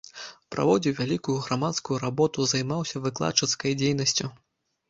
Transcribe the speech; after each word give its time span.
Праводзіў 0.53 0.95
вялікую 0.99 1.35
грамадскую 1.47 1.99
работу, 2.05 2.39
займаўся 2.55 3.05
выкладчыцкай 3.05 3.71
дзейнасцю. 3.83 4.25